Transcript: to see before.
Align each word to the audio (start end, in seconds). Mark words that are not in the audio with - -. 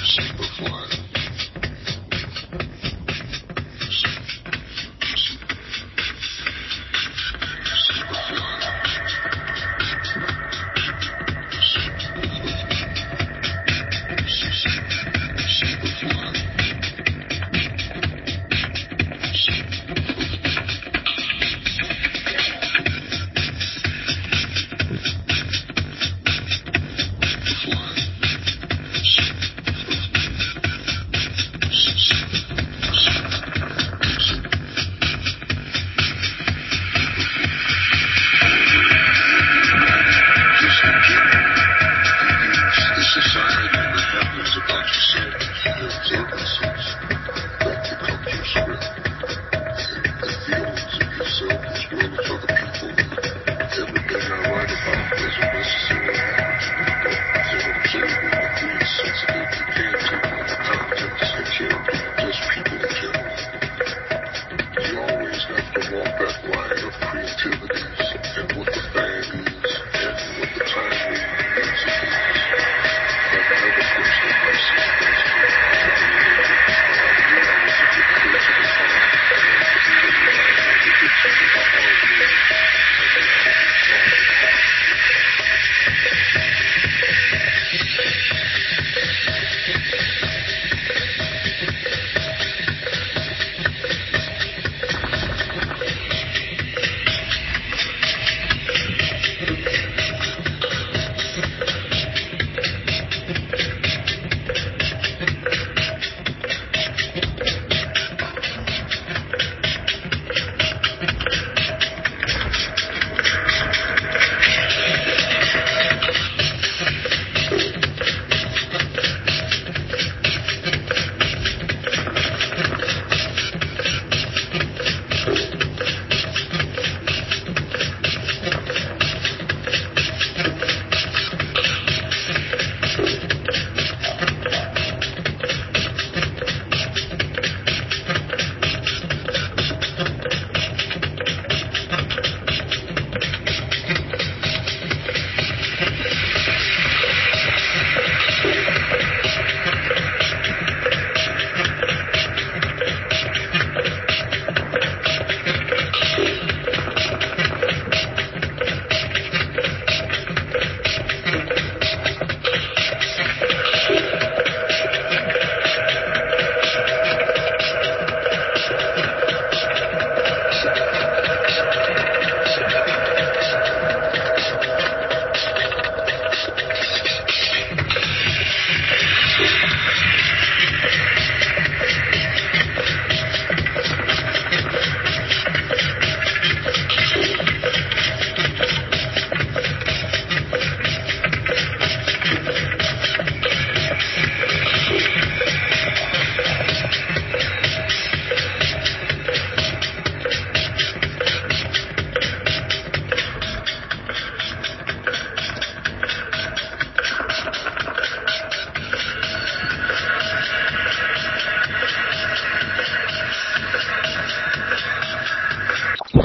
to 0.00 0.06
see 0.06 0.32
before. 0.32 1.09